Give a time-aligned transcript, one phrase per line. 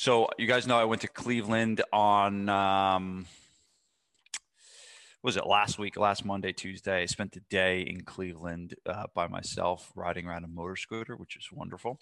[0.00, 3.26] So you guys know I went to Cleveland on um,
[5.22, 7.02] was it last week, last Monday, Tuesday.
[7.02, 11.36] I spent the day in Cleveland uh, by myself, riding around a motor scooter, which
[11.36, 12.00] was wonderful.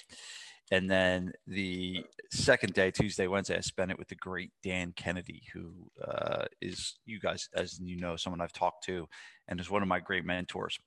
[0.70, 5.42] And then the second day, Tuesday, Wednesday, I spent it with the great Dan Kennedy,
[5.52, 9.08] who uh, is you guys, as you know, someone I've talked to,
[9.48, 10.78] and is one of my great mentors.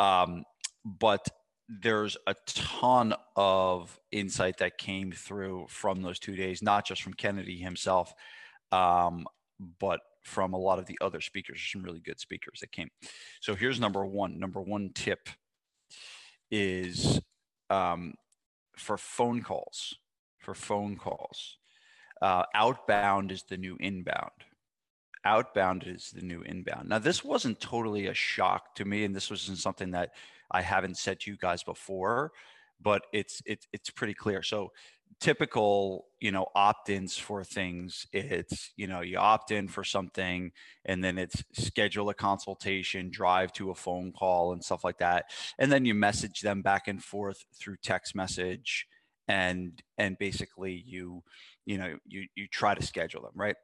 [0.00, 0.44] Um,
[0.82, 1.28] but
[1.68, 7.12] there's a ton of insight that came through from those two days, not just from
[7.14, 8.14] Kennedy himself,
[8.72, 9.26] um,
[9.78, 11.60] but from a lot of the other speakers.
[11.70, 12.88] Some really good speakers that came.
[13.40, 14.38] So here's number one.
[14.38, 15.28] Number one tip
[16.50, 17.20] is
[17.70, 18.14] um,
[18.76, 19.94] for phone calls.
[20.38, 21.58] For phone calls,
[22.22, 24.30] uh, outbound is the new inbound.
[25.28, 26.88] Outbound is the new inbound.
[26.88, 30.12] Now, this wasn't totally a shock to me, and this wasn't something that
[30.50, 32.32] I haven't said to you guys before,
[32.80, 34.42] but it's it's it's pretty clear.
[34.42, 34.72] So
[35.20, 40.52] typical you know opt-ins for things it's you know you opt in for something
[40.84, 45.24] and then it's schedule a consultation drive to a phone call and stuff like that
[45.58, 48.86] and then you message them back and forth through text message
[49.26, 51.22] and and basically you
[51.66, 53.56] you know you you try to schedule them right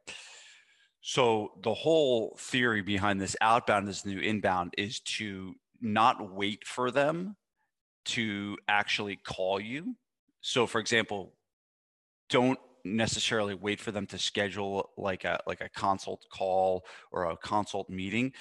[1.07, 6.89] so the whole theory behind this outbound this new inbound is to not wait for
[6.89, 7.35] them
[8.05, 9.95] to actually call you.
[10.41, 11.33] So for example
[12.31, 17.37] don't necessarily wait for them to schedule like a like a consult call or a
[17.37, 18.33] consult meeting.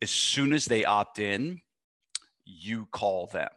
[0.00, 1.62] As soon as they opt in
[2.44, 3.50] you call them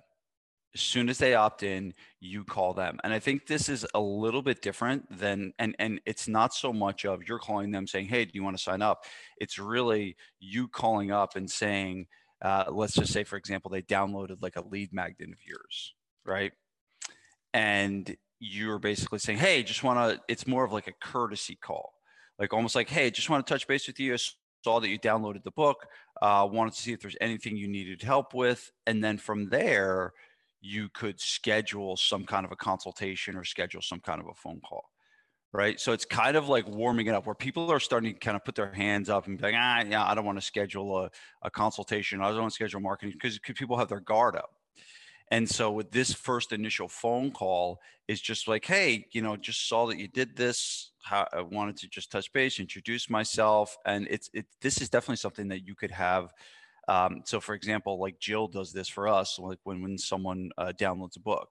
[0.78, 4.00] as soon as they opt in you call them and i think this is a
[4.00, 8.08] little bit different than and and it's not so much of you're calling them saying
[8.08, 9.04] hey do you want to sign up
[9.38, 12.06] it's really you calling up and saying
[12.44, 16.52] uh, let's just say for example they downloaded like a lead magnet of yours right
[17.54, 21.94] and you're basically saying, hey, just want to, it's more of like a courtesy call,
[22.38, 24.14] like almost like, hey, just want to touch base with you.
[24.14, 24.18] I
[24.64, 25.88] saw that you downloaded the book,
[26.22, 28.72] uh, wanted to see if there's anything you needed help with.
[28.86, 30.14] And then from there,
[30.68, 34.60] you could schedule some kind of a consultation or schedule some kind of a phone
[34.60, 34.86] call.
[35.54, 35.80] Right.
[35.80, 38.44] So it's kind of like warming it up where people are starting to kind of
[38.44, 41.10] put their hands up and be like, ah, yeah, I don't want to schedule a,
[41.42, 42.22] a consultation.
[42.22, 44.52] I don't want to schedule marketing because people have their guard up
[45.30, 49.68] and so with this first initial phone call is just like, hey, you know, just
[49.68, 50.92] saw that you did this.
[51.10, 54.46] I wanted to just touch base, introduce myself, and it's it.
[54.62, 56.34] This is definitely something that you could have.
[56.88, 60.74] Um, so, for example, like Jill does this for us, like when when someone uh,
[60.78, 61.50] downloads a book.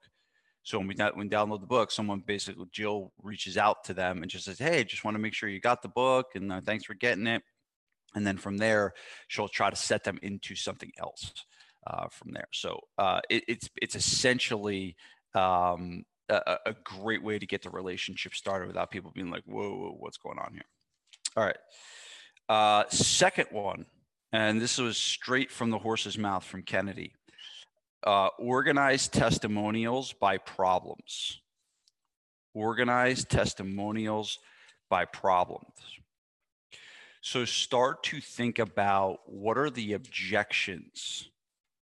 [0.62, 4.30] So when we when download the book, someone basically Jill reaches out to them and
[4.30, 6.84] just says, "Hey, just want to make sure you got the book, and uh, thanks
[6.84, 7.42] for getting it."
[8.14, 8.94] And then from there,
[9.28, 11.32] she'll try to set them into something else
[11.86, 12.48] uh, from there.
[12.52, 14.96] So uh, it, it's it's essentially
[15.34, 19.70] um, a, a, great way to get the relationship started without people being like, "Whoa,
[19.70, 20.64] whoa what's going on here?"
[21.36, 21.58] All right.
[22.48, 23.86] Uh, second one,
[24.36, 27.14] and this was straight from the horse's mouth from Kennedy.
[28.04, 31.40] Uh, organize testimonials by problems.
[32.52, 34.38] Organize testimonials
[34.90, 35.72] by problems.
[37.22, 41.30] So start to think about what are the objections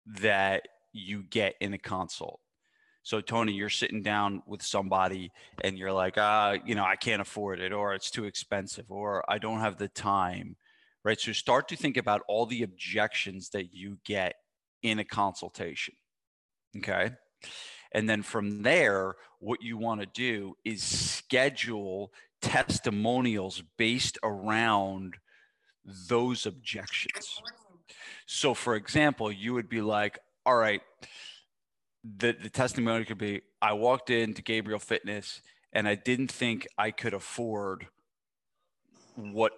[0.05, 2.41] that you get in a consult.
[3.01, 5.31] So Tony, you're sitting down with somebody
[5.63, 9.25] and you're like, uh, you know, I can't afford it, or it's too expensive, or
[9.27, 10.55] I don't have the time.
[11.05, 11.21] Right.
[11.21, 14.33] So start to think about all the objections that you get
[14.81, 15.93] in a consultation.
[16.77, 17.11] Okay.
[17.91, 22.11] And then from there, what you want to do is schedule
[22.41, 25.17] testimonials based around
[26.09, 27.39] those objections.
[28.25, 30.81] So, for example, you would be like, all right,
[32.03, 35.41] the, the testimony could be I walked into Gabriel Fitness
[35.71, 37.87] and I didn't think I could afford
[39.15, 39.53] what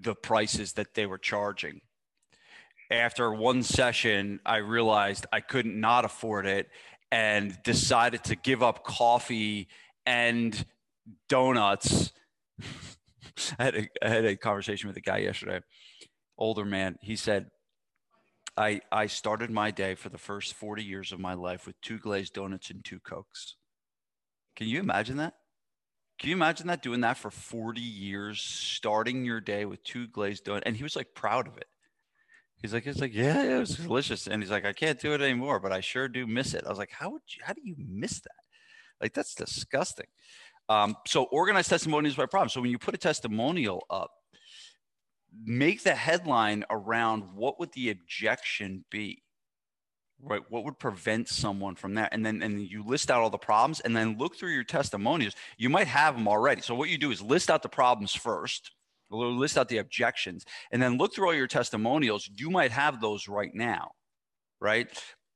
[0.00, 1.80] the prices that they were charging.
[2.90, 6.68] After one session, I realized I couldn't not afford it
[7.10, 9.68] and decided to give up coffee
[10.06, 10.64] and
[11.28, 12.12] donuts.
[13.58, 15.60] I, had a, I had a conversation with a guy yesterday,
[16.36, 16.96] older man.
[17.02, 17.50] He said,
[18.56, 21.98] I, I started my day for the first 40 years of my life with two
[21.98, 23.54] glazed donuts and two Cokes.
[24.56, 25.34] Can you imagine that?
[26.18, 30.44] Can you imagine that doing that for 40 years, starting your day with two glazed
[30.44, 30.64] donuts?
[30.66, 31.66] And he was like proud of it.
[32.60, 34.26] He's like, it's like, yeah, it was delicious.
[34.26, 36.64] And he's like, I can't do it anymore, but I sure do miss it.
[36.66, 38.30] I was like, how would you, how do you miss that?
[39.00, 40.06] Like, that's disgusting.
[40.68, 42.48] Um, so organized testimonials by problem.
[42.48, 44.10] So when you put a testimonial up,
[45.44, 49.22] make the headline around what would the objection be
[50.22, 52.12] right what would prevent someone from that?
[52.12, 55.34] And then and you list out all the problems and then look through your testimonials.
[55.56, 56.62] You might have them already.
[56.62, 58.72] So what you do is list out the problems first
[59.10, 62.28] list out the objections and then look through all your testimonials.
[62.36, 63.92] You might have those right now
[64.60, 64.88] right?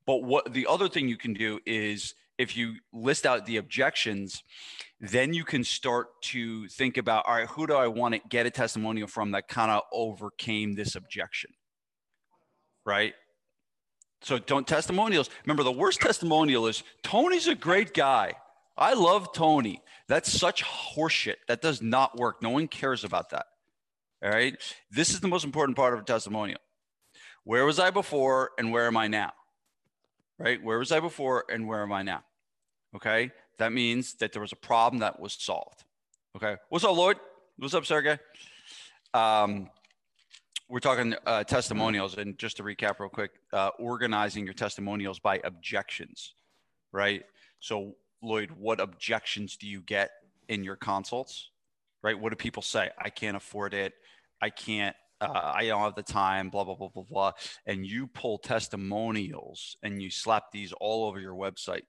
[0.06, 4.43] But what the other thing you can do is if you list out the objections
[5.00, 8.46] then you can start to think about all right who do i want to get
[8.46, 11.50] a testimonial from that kind of overcame this objection?
[12.85, 13.14] Right
[14.22, 15.30] so don't testimonials.
[15.44, 18.34] Remember, the worst testimonial is Tony's a great guy.
[18.76, 19.82] I love Tony.
[20.08, 21.36] That's such horseshit.
[21.48, 22.42] That does not work.
[22.42, 23.46] No one cares about that.
[24.24, 24.56] All right.
[24.90, 26.60] This is the most important part of a testimonial.
[27.44, 29.32] Where was I before and where am I now?
[30.38, 30.62] Right?
[30.62, 32.22] Where was I before and where am I now?
[32.96, 33.30] Okay.
[33.58, 35.84] That means that there was a problem that was solved.
[36.36, 36.56] Okay.
[36.68, 37.18] What's up, Lloyd?
[37.58, 38.18] What's up, Sergey?
[39.12, 39.68] Um,
[40.72, 45.38] we're talking uh, testimonials, and just to recap real quick, uh, organizing your testimonials by
[45.44, 46.32] objections,
[46.92, 47.24] right?
[47.60, 50.12] So, Lloyd, what objections do you get
[50.48, 51.50] in your consults?
[52.02, 52.19] Right?
[52.19, 52.88] What do people say?
[52.98, 53.92] I can't afford it.
[54.40, 54.96] I can't.
[55.20, 56.48] Uh, I don't have the time.
[56.48, 57.32] Blah blah blah blah blah.
[57.66, 61.84] And you pull testimonials and you slap these all over your website,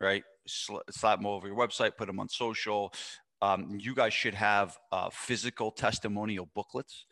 [0.00, 0.24] right?
[0.46, 2.94] slap them all over your website, put them on social.
[3.42, 7.04] Um, you guys should have uh, physical testimonial booklets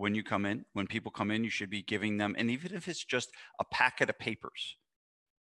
[0.00, 0.64] when you come in.
[0.72, 3.30] When people come in, you should be giving them, and even if it's just
[3.60, 4.76] a packet of papers,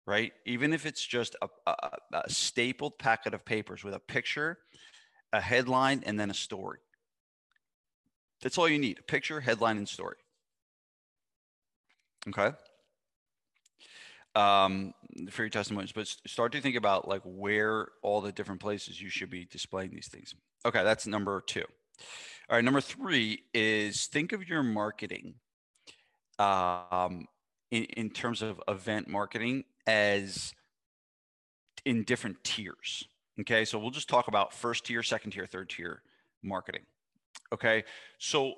[0.06, 0.32] right?
[0.46, 4.58] Even if it's just a, a, a stapled packet of papers with a picture,
[5.32, 6.78] a headline, and then a story.
[8.42, 10.16] That's all you need a picture, headline, and story.
[12.28, 12.56] Okay.
[14.36, 14.94] Um,
[15.30, 19.10] for your testimonies, but start to think about like where all the different places you
[19.10, 20.32] should be displaying these things.
[20.64, 21.64] Okay, that's number two.
[22.50, 25.36] All right, number three is think of your marketing
[26.38, 27.26] um,
[27.70, 30.52] in, in terms of event marketing as
[31.86, 33.08] in different tiers.
[33.40, 36.02] Okay, so we'll just talk about first tier, second tier, third tier
[36.42, 36.82] marketing.
[37.50, 37.84] Okay,
[38.18, 38.52] so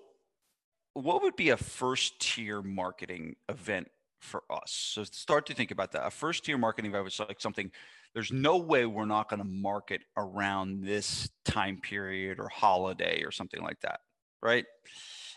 [0.94, 3.88] what would be a first tier marketing event
[4.20, 4.72] for us?
[4.72, 6.06] So start to think about that.
[6.06, 7.70] A first tier marketing event is like something
[8.14, 13.30] there's no way we're not going to market around this time period or holiday or
[13.30, 14.00] something like that,
[14.42, 14.64] right?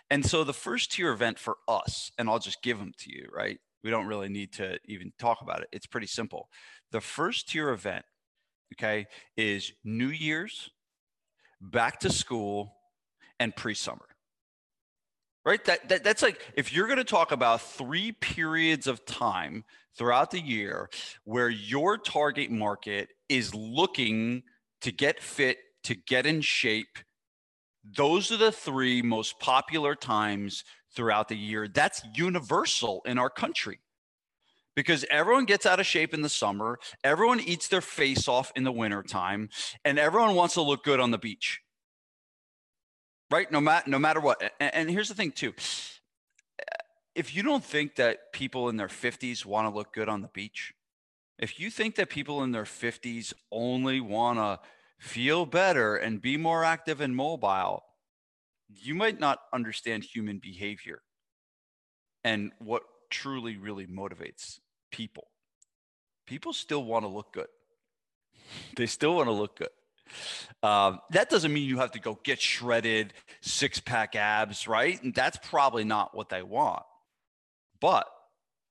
[0.09, 3.27] And so the first tier event for us, and I'll just give them to you,
[3.35, 3.59] right?
[3.83, 5.67] We don't really need to even talk about it.
[5.73, 6.49] It's pretty simple.
[6.91, 8.05] The first tier event,
[8.75, 10.69] okay, is New Year's,
[11.59, 12.73] back to school,
[13.41, 14.08] and pre summer
[15.45, 15.63] right?
[15.65, 19.63] That, that that's like if you're going to talk about three periods of time
[19.97, 20.89] throughout the year
[21.23, 24.43] where your target market is looking
[24.81, 26.99] to get fit to get in shape
[27.83, 30.63] those are the three most popular times
[30.93, 31.67] throughout the year.
[31.67, 33.79] That's universal in our country
[34.75, 36.79] because everyone gets out of shape in the summer.
[37.03, 39.49] Everyone eats their face off in the wintertime
[39.85, 41.61] and everyone wants to look good on the beach
[43.31, 43.51] right?
[43.51, 44.41] No matter no matter what.
[44.59, 45.53] And, and here's the thing too.
[47.15, 50.29] If you don't think that people in their 50s want to look good on the
[50.29, 50.73] beach,
[51.37, 54.59] if you think that people in their 50s only want to
[54.99, 57.83] feel better and be more active and mobile,
[58.69, 61.01] you might not understand human behavior
[62.23, 64.59] and what truly really motivates
[64.91, 65.27] people.
[66.27, 67.47] People still want to look good.
[68.75, 69.69] They still want to look good.
[70.61, 75.01] Um, that doesn't mean you have to go get shredded, six pack abs, right?
[75.01, 76.83] And that's probably not what they want.
[77.79, 78.07] But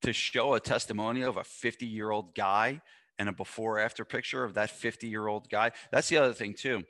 [0.03, 2.81] to show a testimony of a 50 year old guy
[3.19, 6.55] and a before after picture of that 50 year old guy, that's the other thing
[6.55, 6.85] too.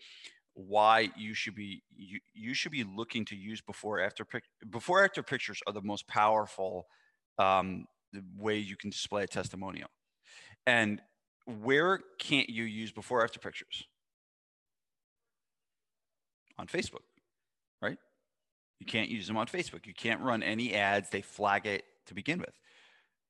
[0.55, 5.05] Why you should be you, you should be looking to use before after pic before
[5.05, 6.88] after pictures are the most powerful
[7.38, 7.87] um,
[8.37, 9.88] way you can display a testimonial.
[10.67, 11.00] And
[11.47, 13.85] where can't you use before after pictures?
[16.59, 17.05] On Facebook,
[17.81, 17.99] right?
[18.79, 19.87] You can't use them on Facebook.
[19.87, 21.11] You can't run any ads.
[21.11, 22.55] They flag it to begin with.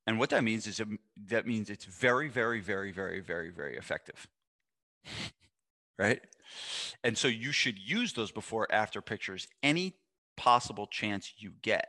[0.06, 0.88] And what that means is it,
[1.26, 4.26] that means it's very, very, very, very, very, very effective.
[5.98, 6.20] right?
[7.04, 9.94] And so you should use those before after pictures any
[10.36, 11.88] possible chance you get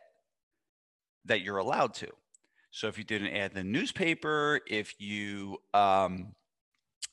[1.26, 2.10] that you're allowed to.
[2.72, 6.36] So if you did an ad in the newspaper, if you um,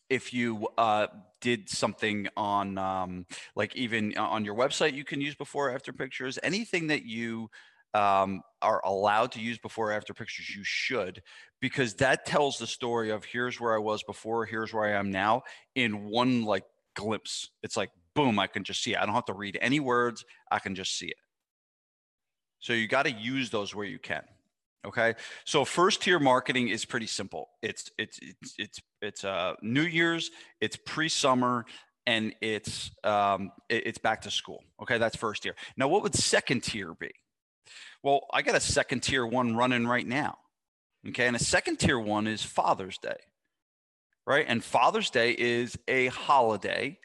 [0.08, 1.06] if you uh,
[1.40, 6.38] did something on um, like even on your website you can use before after pictures
[6.42, 7.48] anything that you
[7.94, 11.22] um, are allowed to use before after pictures you should
[11.60, 15.10] because that tells the story of here's where i was before here's where i am
[15.10, 15.42] now
[15.74, 16.64] in one like
[16.96, 17.50] glimpse.
[17.62, 18.98] It's like boom i can just see it.
[18.98, 20.24] I don't have to read any words.
[20.50, 21.18] I can just see it.
[22.58, 24.22] So you got to use those where you can
[24.84, 25.14] Okay,
[25.44, 27.48] so first tier marketing is pretty simple.
[27.60, 30.30] It's it's it's it's it's uh, New Year's,
[30.60, 31.66] it's pre-summer,
[32.06, 34.62] and it's um, it's back to school.
[34.80, 35.56] Okay, that's first tier.
[35.76, 37.10] Now, what would second tier be?
[38.02, 40.38] Well, I got a second tier one running right now.
[41.08, 43.18] Okay, and a second tier one is Father's Day,
[44.24, 44.46] right?
[44.48, 46.98] And Father's Day is a holiday,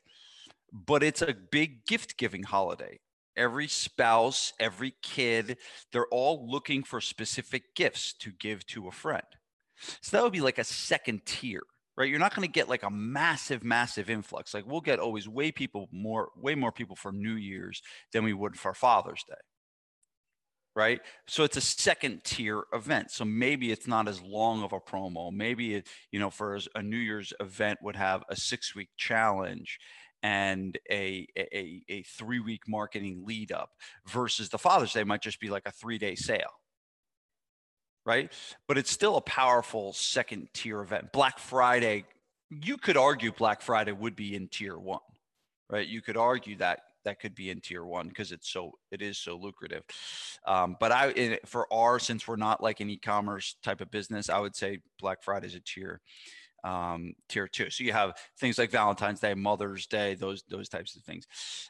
[0.72, 3.00] but it's a big gift giving holiday
[3.36, 5.58] every spouse, every kid,
[5.92, 9.24] they're all looking for specific gifts to give to a friend.
[10.02, 11.62] So that would be like a second tier,
[11.98, 12.10] right?
[12.10, 14.54] You're not going to get like a massive, massive influx.
[14.54, 17.82] Like we'll get always way people more, way more people for New Year's
[18.14, 19.36] than we would for Father's Day.
[20.74, 21.02] Right.
[21.28, 23.12] So it's a second tier event.
[23.12, 25.30] So maybe it's not as long of a promo.
[25.34, 29.80] Maybe it, you know, for a New Year's event would have a six week challenge
[30.24, 33.72] and a, a, a three week marketing lead up
[34.08, 36.60] versus the Father's Day might just be like a three day sale.
[38.06, 38.32] Right.
[38.68, 41.12] But it's still a powerful second tier event.
[41.12, 42.06] Black Friday,
[42.50, 45.00] you could argue Black Friday would be in tier one,
[45.70, 45.88] right?
[45.88, 49.18] You could argue that that could be in tier one because it's so it is
[49.18, 49.84] so lucrative
[50.46, 54.40] um, but i for our since we're not like an e-commerce type of business i
[54.40, 56.00] would say black friday is a tier
[56.64, 57.70] um, tier two.
[57.70, 61.28] So you have things like Valentine's Day, Mother's Day, those those types of things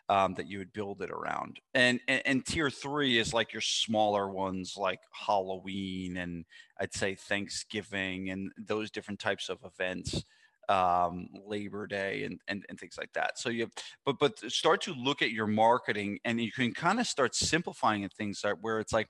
[0.09, 1.59] um, that you would build it around.
[1.73, 6.45] And, and, and tier three is like your smaller ones, like Halloween and
[6.79, 10.23] I'd say Thanksgiving and those different types of events.
[10.69, 13.37] Um, Labor Day and, and and things like that.
[13.37, 13.71] So you, have,
[14.05, 18.07] but but start to look at your marketing, and you can kind of start simplifying
[18.07, 19.09] things where it's like,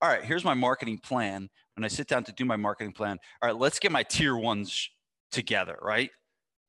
[0.00, 1.50] all right, here's my marketing plan.
[1.76, 4.36] When I sit down to do my marketing plan, all right, let's get my tier
[4.36, 4.90] ones
[5.30, 6.10] together, right?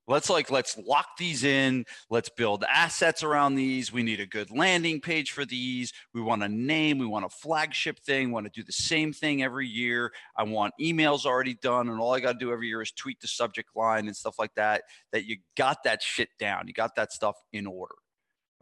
[0.09, 1.85] Let's like let's lock these in.
[2.09, 3.93] Let's build assets around these.
[3.93, 5.93] We need a good landing page for these.
[6.15, 6.97] We want a name.
[6.97, 8.29] We want a flagship thing.
[8.29, 10.11] We want to do the same thing every year.
[10.35, 13.19] I want emails already done, and all I got to do every year is tweak
[13.19, 14.81] the subject line and stuff like that.
[15.11, 16.67] That you got that shit down.
[16.67, 17.93] You got that stuff in order.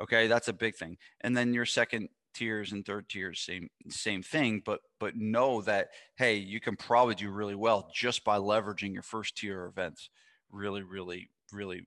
[0.02, 0.98] Okay, that's a big thing.
[1.22, 5.90] And then your second tiers and third tiers same same thing but but know that
[6.18, 10.10] hey you can probably do really well just by leveraging your first tier events
[10.52, 11.86] really really really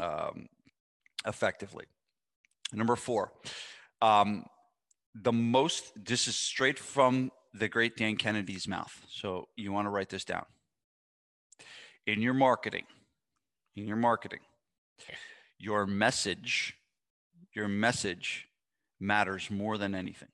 [0.00, 0.46] um,
[1.26, 1.84] effectively.
[2.72, 3.32] Number four
[4.00, 4.44] um,
[5.14, 9.90] the most this is straight from the great dan kennedy's mouth so you want to
[9.90, 10.44] write this down.
[12.06, 12.84] In your marketing
[13.76, 14.40] in your marketing
[15.58, 16.74] your message
[17.54, 18.48] your message
[19.02, 20.28] matters more than anything.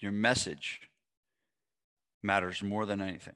[0.00, 0.82] Your message
[2.22, 3.34] matters more than anything.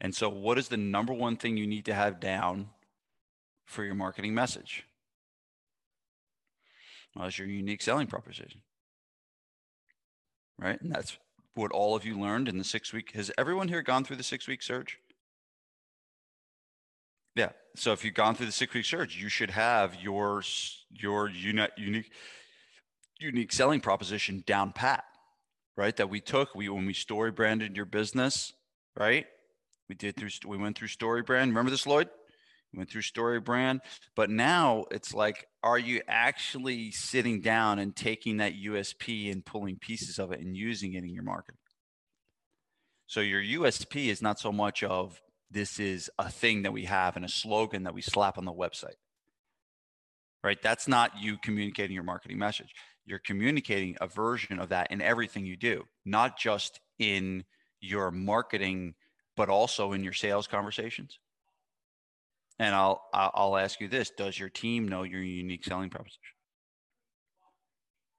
[0.00, 2.68] And so, what is the number one thing you need to have down
[3.64, 4.84] for your marketing message?
[7.14, 8.60] Well, it's your unique selling proposition.
[10.58, 10.80] Right?
[10.80, 11.18] And that's
[11.54, 13.12] what all of you learned in the six week.
[13.12, 14.98] Has everyone here gone through the six week surge?
[17.34, 17.50] Yeah.
[17.76, 20.42] So if you've gone through the six week surge, you should have your
[20.90, 22.12] your unique unique
[23.18, 25.04] unique selling proposition down pat,
[25.76, 25.96] right?
[25.96, 28.52] That we took we when we story branded your business,
[28.98, 29.26] right?
[29.88, 31.50] We did through we went through story brand.
[31.50, 32.08] Remember this, Lloyd?
[32.72, 33.82] We went through story brand,
[34.16, 39.76] but now it's like, are you actually sitting down and taking that USP and pulling
[39.76, 41.58] pieces of it and using it in your marketing?
[43.06, 45.20] So your USP is not so much of
[45.52, 48.52] this is a thing that we have and a slogan that we slap on the
[48.52, 48.96] website.
[50.42, 50.60] Right?
[50.60, 52.74] That's not you communicating your marketing message.
[53.04, 57.44] You're communicating a version of that in everything you do, not just in
[57.80, 58.94] your marketing,
[59.36, 61.18] but also in your sales conversations.
[62.58, 66.20] And I'll I'll ask you this: Does your team know your unique selling proposition?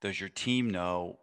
[0.01, 1.19] Does your team know,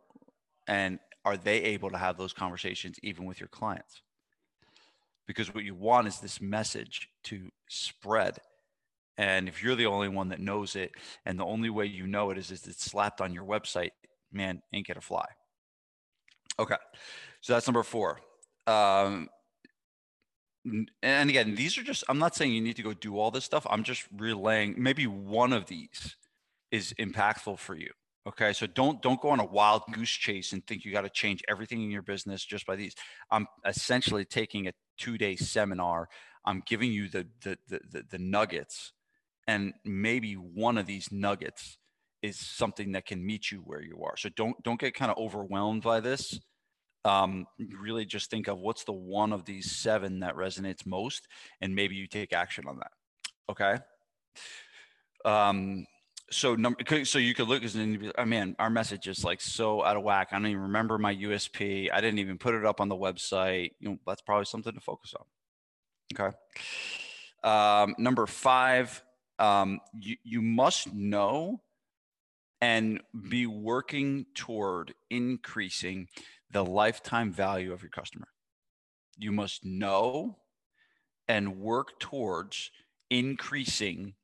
[0.66, 4.02] and are they able to have those conversations even with your clients?
[5.30, 8.38] Because what you want is this message to spread.
[9.16, 10.90] And if you're the only one that knows it,
[11.24, 13.90] and the only way you know it is, is it's slapped on your website,
[14.32, 15.24] man, ain't gonna fly.
[16.58, 16.74] Okay,
[17.42, 18.18] so that's number four.
[18.66, 19.28] Um,
[21.00, 23.44] and again, these are just, I'm not saying you need to go do all this
[23.44, 23.64] stuff.
[23.70, 26.16] I'm just relaying maybe one of these
[26.72, 27.92] is impactful for you.
[28.28, 31.10] Okay, so don't don't go on a wild goose chase and think you got to
[31.10, 32.94] change everything in your business just by these.
[33.30, 36.08] I'm essentially taking a two day seminar.
[36.44, 38.92] I'm giving you the, the the, the the nuggets,
[39.46, 41.78] and maybe one of these nuggets
[42.22, 44.18] is something that can meet you where you are.
[44.18, 46.38] So don't don't get kind of overwhelmed by this.
[47.06, 47.46] Um,
[47.80, 51.26] really, just think of what's the one of these seven that resonates most,
[51.62, 52.92] and maybe you take action on that.
[53.48, 53.78] Okay.
[55.24, 55.86] Um,
[56.30, 59.84] so number so you could look and be oh man our message is like so
[59.84, 60.28] out of whack.
[60.30, 63.72] I don't even remember my usp i didn't even put it up on the website.
[63.80, 65.26] You know that's probably something to focus on.
[66.14, 66.36] Okay.
[67.42, 69.02] Um, number five
[69.38, 71.62] um, you, you must know
[72.60, 76.08] and be working toward increasing
[76.50, 78.28] the lifetime value of your customer.
[79.16, 80.36] You must know
[81.26, 82.70] and work towards
[83.08, 84.14] increasing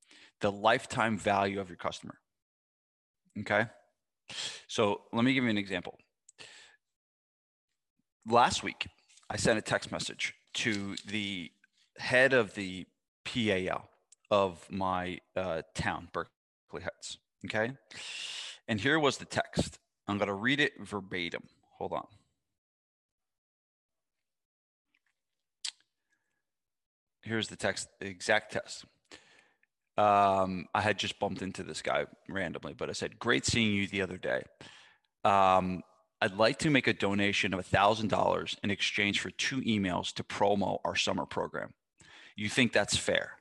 [0.40, 2.18] the lifetime value of your customer.
[3.40, 3.66] Okay.
[4.66, 5.98] So let me give you an example.
[8.28, 8.88] Last week,
[9.30, 11.50] I sent a text message to the
[11.98, 12.86] head of the
[13.24, 13.88] PAL
[14.30, 17.18] of my uh, town, Berkeley Heights.
[17.44, 17.72] Okay.
[18.66, 19.78] And here was the text.
[20.08, 21.44] I'm going to read it verbatim.
[21.78, 22.06] Hold on.
[27.22, 28.84] Here's the text, exact text
[29.98, 33.86] um, I had just bumped into this guy randomly, but I said, "Great seeing you
[33.86, 34.42] the other day.
[35.24, 35.82] Um,
[36.20, 40.24] I'd like to make a donation of thousand dollars in exchange for two emails to
[40.24, 41.74] promo our summer program.
[42.36, 43.38] You think that's fair?"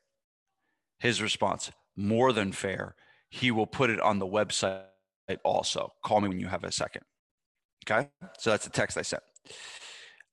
[0.99, 2.95] His response: "More than fair.
[3.29, 4.85] He will put it on the website
[5.43, 5.93] also.
[6.03, 7.03] Call me when you have a second.
[7.89, 8.09] Okay,
[8.39, 9.23] so that's the text I sent.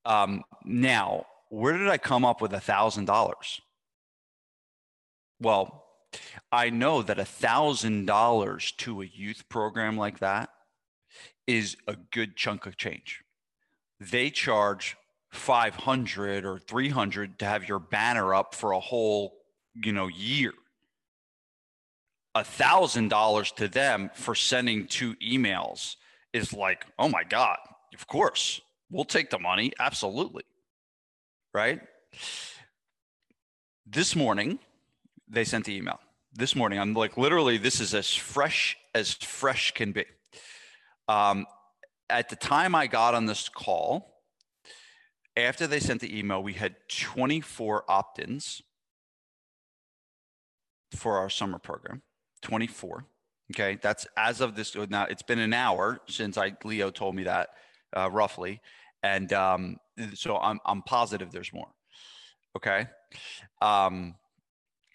[0.04, 3.60] Um, now, where did I come up with a thousand dollars?
[5.40, 5.81] Well,
[6.50, 10.50] I know that a thousand dollars to a youth program like that
[11.46, 13.22] is a good chunk of change.
[14.00, 14.96] They charge
[15.30, 19.34] 500 or 300 to have your banner up for a whole,
[19.74, 20.52] you know, year.
[22.34, 25.96] A thousand dollars to them for sending two emails
[26.32, 27.58] is like, oh my God,
[27.94, 29.72] of course, we'll take the money.
[29.78, 30.44] Absolutely.
[31.52, 31.80] Right.
[33.86, 34.58] This morning,
[35.32, 35.98] they sent the email
[36.34, 36.78] this morning.
[36.78, 40.04] I'm like, literally, this is as fresh as fresh can be.
[41.08, 41.46] Um,
[42.08, 44.20] at the time I got on this call,
[45.36, 48.62] after they sent the email, we had 24 opt ins
[50.94, 52.02] for our summer program.
[52.42, 53.06] 24.
[53.52, 53.78] Okay.
[53.80, 54.76] That's as of this.
[54.90, 57.50] Now, it's been an hour since I, Leo told me that
[57.96, 58.60] uh, roughly.
[59.02, 59.78] And um,
[60.14, 61.68] so I'm, I'm positive there's more.
[62.56, 62.86] Okay.
[63.62, 64.14] Um,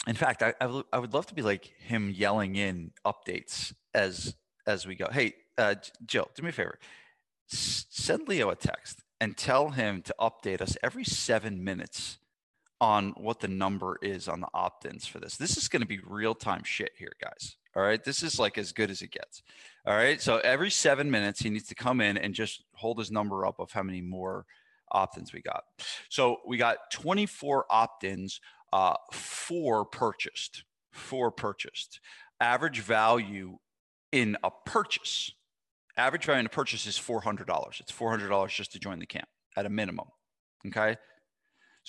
[0.07, 4.87] in fact, I, I, would love to be like him yelling in updates as as
[4.87, 5.07] we go.
[5.11, 6.79] Hey, uh, Jill, do me a favor.
[7.51, 12.19] S- send Leo a text and tell him to update us every seven minutes
[12.79, 15.35] on what the number is on the opt-ins for this.
[15.35, 17.57] This is going to be real-time shit here, guys.
[17.75, 19.41] All right, this is like as good as it gets.
[19.85, 23.11] All right, so every seven minutes he needs to come in and just hold his
[23.11, 24.45] number up of how many more
[24.91, 25.63] opt-ins we got.
[26.09, 28.39] So we got 24 opt-ins
[28.73, 31.99] uh, four purchased, four purchased.
[32.39, 33.57] Average value
[34.11, 35.31] in a purchase,
[35.97, 37.79] average value in a purchase is $400.
[37.79, 40.07] It's $400 just to join the camp at a minimum.
[40.67, 40.97] Okay.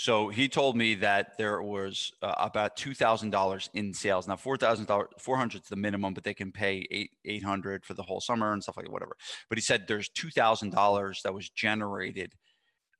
[0.01, 4.29] So he told me that there was uh, about two thousand dollars in sales.
[4.29, 7.43] Now four thousand dollars, four hundred is the minimum, but they can pay eight eight
[7.43, 9.17] hundred for the whole summer and stuff like that, whatever.
[9.49, 12.33] But he said there's two thousand dollars that was generated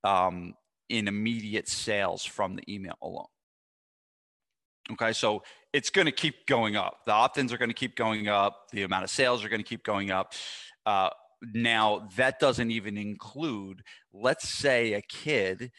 [0.03, 0.55] um,
[0.89, 3.27] in immediate sales from the email alone.
[4.93, 7.01] Okay, so it's going to keep going up.
[7.05, 8.69] The opt-ins are going to keep going up.
[8.73, 10.33] The amount of sales are going to keep going up.
[10.87, 11.11] Uh,
[11.55, 15.71] now, that doesn't even include, let's say, a kid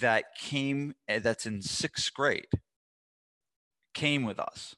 [0.00, 2.46] that came eh, that's in sixth grade
[3.92, 4.76] came with us,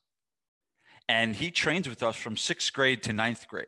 [1.07, 3.67] and he trains with us from sixth grade to ninth grade,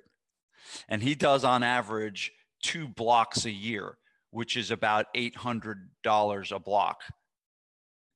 [0.88, 3.98] and he does on average two blocks a year,
[4.30, 7.02] which is about eight hundred dollars a block.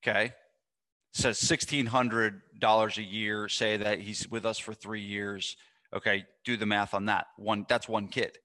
[0.02, 0.32] Okay,
[1.12, 5.56] says $1,600 a year, say that he's with us for three years.
[5.94, 7.26] Okay, do the math on that.
[7.36, 8.38] One, that's one kid.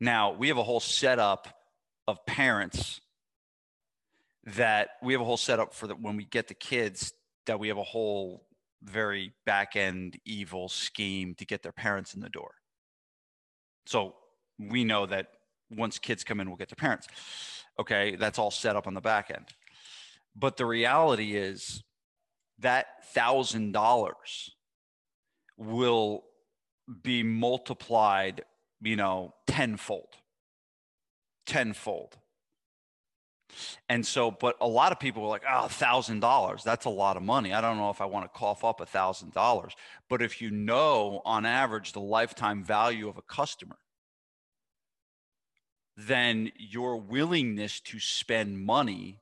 [0.00, 1.48] Now we have a whole setup
[2.06, 3.00] of parents
[4.44, 7.12] that we have a whole setup for that when we get the kids
[7.46, 8.46] that we have a whole
[8.82, 12.52] very back end evil scheme to get their parents in the door.
[13.86, 14.14] So
[14.58, 15.28] we know that
[15.70, 17.08] once kids come in, we'll get their parents.
[17.78, 19.46] Okay, that's all set up on the back end.
[20.38, 21.82] But the reality is
[22.60, 24.50] that thousand dollars
[25.56, 26.22] will
[27.02, 28.42] be multiplied,
[28.80, 30.14] you know, tenfold.
[31.44, 32.16] Tenfold.
[33.88, 37.16] And so, but a lot of people were like, oh, thousand dollars, that's a lot
[37.16, 37.52] of money.
[37.52, 39.72] I don't know if I want to cough up a thousand dollars.
[40.08, 43.78] But if you know on average the lifetime value of a customer,
[45.96, 49.18] then your willingness to spend money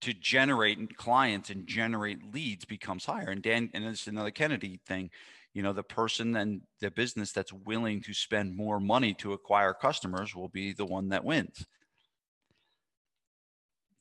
[0.00, 3.30] to generate clients and generate leads becomes higher.
[3.30, 5.10] And Dan, and it's another Kennedy thing,
[5.54, 9.74] you know the person and the business that's willing to spend more money to acquire
[9.74, 11.66] customers will be the one that wins.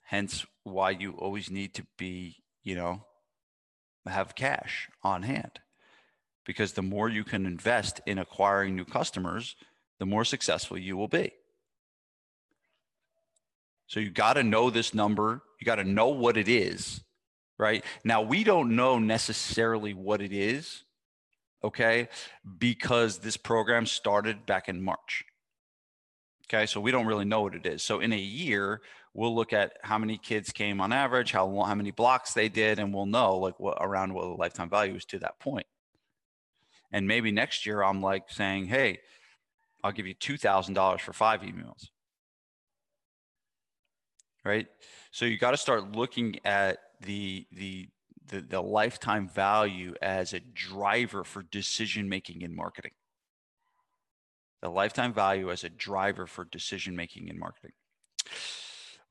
[0.04, 3.06] Hence why you always need to be you know
[4.06, 5.60] have cash on hand.
[6.46, 9.56] Because the more you can invest in acquiring new customers
[10.00, 11.32] the more successful you will be
[13.88, 17.02] so you got to know this number you got to know what it is
[17.58, 20.84] right now we don't know necessarily what it is
[21.64, 22.10] okay,
[22.58, 25.26] because this program started back in March.
[26.46, 27.84] Okay, so we don't really know what it is.
[27.84, 28.82] So in a year,
[29.14, 32.80] we'll look at how many kids came on average, how how many blocks they did,
[32.80, 35.68] and we'll know like what around what the lifetime value is to that point.
[36.92, 39.00] And maybe next year, I'm like saying, hey,
[39.84, 41.90] I'll give you two thousand dollars for five emails.
[44.48, 44.68] Right.
[45.12, 47.90] So you got to start looking at the the
[48.30, 52.92] the, the lifetime value as a driver for decision making in marketing.
[54.62, 57.72] The lifetime value as a driver for decision making in marketing.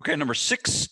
[0.00, 0.88] Okay, number six.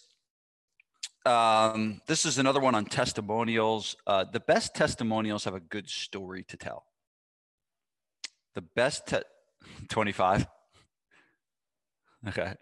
[1.25, 3.97] Um, this is another one on testimonials.
[4.07, 6.85] Uh, the best testimonials have a good story to tell.
[8.55, 9.23] The best te-
[9.89, 10.47] 25.
[12.27, 12.55] Okay.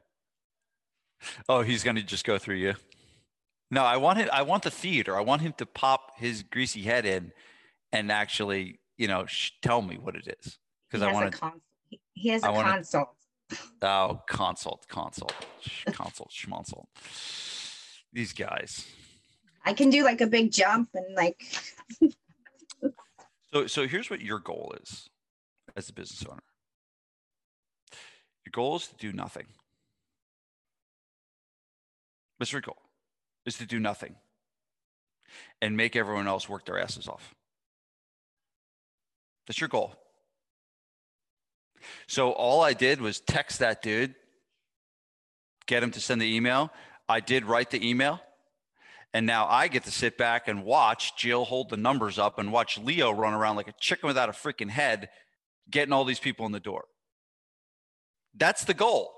[1.49, 2.75] Oh, he's going to just go through you.
[3.71, 4.29] No, I want him.
[4.33, 5.17] I want the theater.
[5.17, 7.33] I want him to pop his greasy head in,
[7.91, 10.59] and actually, you know, sh- tell me what it is
[10.91, 11.53] because I want to.
[12.13, 13.09] he has a wanna, consult.
[13.81, 15.35] Oh, consult, consult,
[15.87, 16.85] consult, schmonsult.
[18.13, 18.87] These guys.
[19.65, 21.43] I can do like a big jump and like.
[23.53, 25.09] so, so here's what your goal is,
[25.77, 26.43] as a business owner.
[28.45, 29.47] Your goal is to do nothing.
[32.51, 32.81] Your goal
[33.47, 34.17] is to do nothing
[35.61, 37.35] and make everyone else work their asses off.
[39.47, 39.95] That's your goal.
[42.07, 44.15] So all I did was text that dude,
[45.67, 46.73] get him to send the email.
[47.09, 48.21] I did write the email.
[49.15, 52.51] And now I get to sit back and watch Jill hold the numbers up and
[52.51, 55.11] watch Leo run around like a chicken without a freaking head,
[55.71, 56.85] getting all these people in the door.
[58.35, 59.13] That's the goal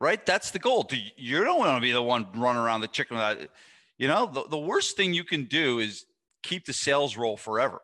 [0.00, 0.24] right?
[0.24, 0.88] That's the goal.
[1.16, 3.38] You don't want to be the one running around the chicken without,
[3.98, 6.06] you know, the, the worst thing you can do is
[6.42, 7.80] keep the sales role forever.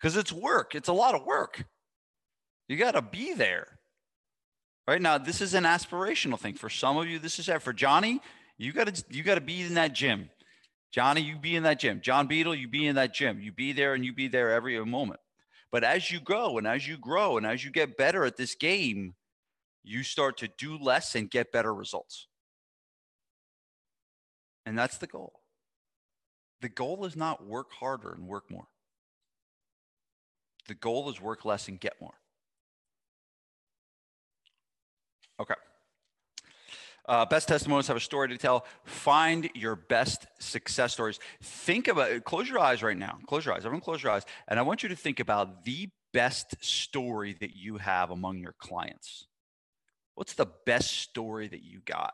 [0.00, 0.74] Because it's work.
[0.74, 1.64] It's a lot of work.
[2.68, 3.78] You got to be there.
[4.86, 6.54] Right now, this is an aspirational thing.
[6.54, 8.20] For some of you, this is that for Johnny.
[8.56, 10.30] You got to you got to be in that gym.
[10.90, 12.00] Johnny, you be in that gym.
[12.00, 13.40] John Beadle, you be in that gym.
[13.40, 15.20] You be there and you be there every moment.
[15.70, 18.54] But as you go and as you grow and as you get better at this
[18.54, 19.14] game,
[19.82, 22.26] you start to do less and get better results.
[24.66, 25.40] And that's the goal.
[26.60, 28.66] The goal is not work harder and work more.
[30.66, 32.14] The goal is work less and get more.
[35.40, 35.54] Okay.
[37.08, 38.66] Uh, best testimonials have a story to tell.
[38.84, 41.18] Find your best success stories.
[41.42, 42.24] Think about it.
[42.24, 43.18] Close your eyes right now.
[43.26, 43.60] Close your eyes.
[43.60, 44.24] Everyone, close your eyes.
[44.46, 48.54] And I want you to think about the best story that you have among your
[48.58, 49.27] clients.
[50.18, 52.12] What's the best story that you got?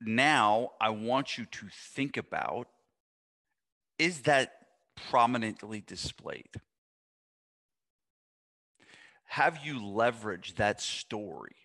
[0.00, 2.66] Now, I want you to think about
[3.98, 4.52] is that
[5.10, 6.48] prominently displayed?
[9.26, 11.56] Have you leveraged that story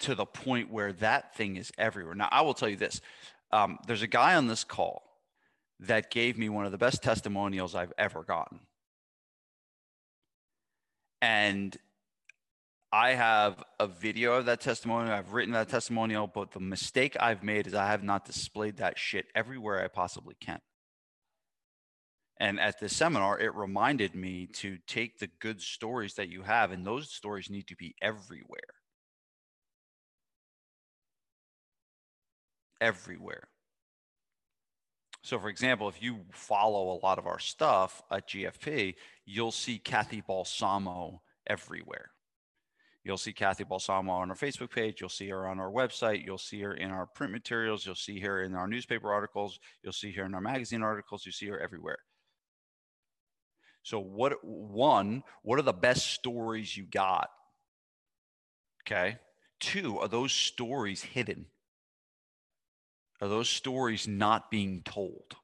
[0.00, 2.16] to the point where that thing is everywhere?
[2.16, 3.00] Now, I will tell you this
[3.52, 5.06] um, there's a guy on this call
[5.80, 8.60] that gave me one of the best testimonials I've ever gotten.
[11.20, 11.76] And
[12.92, 15.14] I have a video of that testimonial.
[15.14, 18.98] I've written that testimonial, but the mistake I've made is I have not displayed that
[18.98, 20.60] shit everywhere I possibly can.
[22.38, 26.70] And at this seminar, it reminded me to take the good stories that you have,
[26.70, 28.60] and those stories need to be everywhere.
[32.80, 33.48] Everywhere.
[35.26, 39.76] So, for example, if you follow a lot of our stuff at GFP, you'll see
[39.76, 42.12] Kathy Balsamo everywhere.
[43.02, 45.00] You'll see Kathy Balsamo on our Facebook page.
[45.00, 46.24] You'll see her on our website.
[46.24, 47.84] You'll see her in our print materials.
[47.84, 49.58] You'll see her in our newspaper articles.
[49.82, 51.26] You'll see her in our magazine articles.
[51.26, 51.98] You see her everywhere.
[53.82, 57.30] So, what one, what are the best stories you got?
[58.86, 59.16] Okay.
[59.58, 61.46] Two, are those stories hidden?
[63.20, 65.36] Are those stories not being told?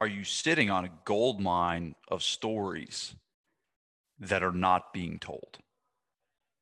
[0.00, 3.14] Are you sitting on a gold mine of stories
[4.18, 5.58] that are not being told?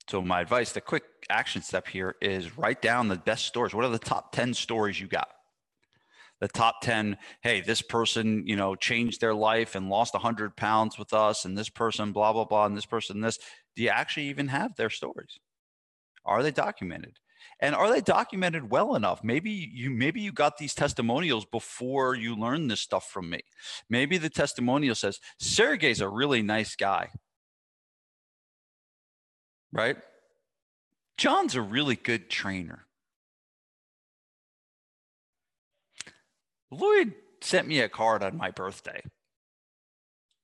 [0.08, 3.74] So my advice, the quick action step here is write down the best stories.
[3.74, 5.28] What are the top 10 stories you got?
[6.40, 10.98] The top 10, hey, this person, you know, changed their life and lost 100 pounds
[10.98, 13.38] with us, and this person, blah, blah, blah, and this person, this.
[13.76, 15.38] Do you actually even have their stories?
[16.24, 17.18] Are they documented?
[17.62, 19.22] And are they documented well enough?
[19.22, 23.40] Maybe you maybe you got these testimonials before you learned this stuff from me.
[23.90, 27.10] Maybe the testimonial says, Sergey's a really nice guy.
[29.72, 29.98] Right?
[31.18, 32.86] John's a really good trainer.
[36.70, 39.02] Lloyd sent me a card on my birthday.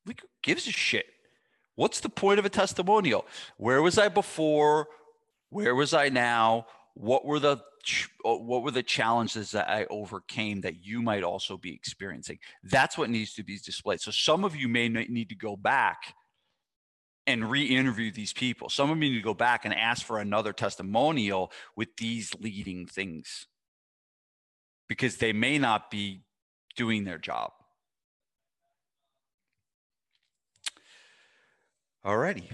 [0.04, 1.06] Like, who gives a shit?
[1.76, 3.26] What's the point of a testimonial?
[3.56, 4.88] Where was I before?
[5.50, 6.66] Where was I now?
[6.98, 7.58] What were the
[8.24, 12.38] uh, what were the challenges that I overcame that you might also be experiencing?
[12.64, 14.00] That's what needs to be displayed.
[14.00, 16.14] So some of you may need to go back
[17.26, 18.70] and re-interview these people.
[18.70, 22.86] Some of you need to go back and ask for another testimonial with these leading
[22.86, 23.46] things
[24.88, 26.22] because they may not be
[26.76, 27.52] doing their job.
[32.02, 32.50] Alrighty.